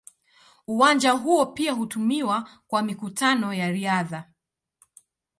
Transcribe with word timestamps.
Uwanja 0.67 1.11
huo 1.11 1.45
pia 1.45 1.71
hutumiwa 1.71 2.49
kwa 2.67 2.83
mikutano 2.83 3.53
ya 3.53 3.71
riadha. 3.71 4.29